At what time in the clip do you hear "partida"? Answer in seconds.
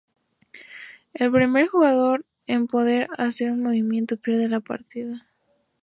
4.59-5.27